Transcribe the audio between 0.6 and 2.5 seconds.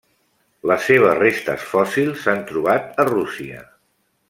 Les seves restes fòssils s'han